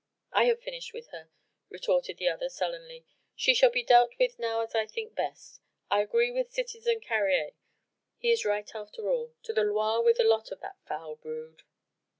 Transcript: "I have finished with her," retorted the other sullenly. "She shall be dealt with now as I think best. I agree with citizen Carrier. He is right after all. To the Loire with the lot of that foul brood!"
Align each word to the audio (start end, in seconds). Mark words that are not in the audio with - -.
"I 0.33 0.45
have 0.45 0.63
finished 0.63 0.93
with 0.93 1.09
her," 1.09 1.29
retorted 1.69 2.17
the 2.17 2.27
other 2.27 2.49
sullenly. 2.49 3.05
"She 3.35 3.53
shall 3.53 3.69
be 3.69 3.83
dealt 3.83 4.13
with 4.17 4.39
now 4.39 4.61
as 4.61 4.73
I 4.73 4.87
think 4.87 5.13
best. 5.13 5.61
I 5.91 6.01
agree 6.01 6.31
with 6.31 6.51
citizen 6.51 7.01
Carrier. 7.01 7.51
He 8.17 8.31
is 8.31 8.43
right 8.43 8.73
after 8.73 9.11
all. 9.11 9.35
To 9.43 9.53
the 9.53 9.63
Loire 9.63 10.01
with 10.01 10.17
the 10.17 10.23
lot 10.23 10.51
of 10.51 10.59
that 10.61 10.77
foul 10.87 11.17
brood!" 11.17 11.61